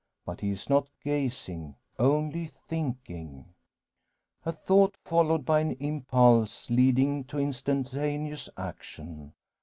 [0.25, 3.53] But he is not gazing, only thinking.
[4.43, 9.33] A thought, followed by an impulse leading to instantaneous action.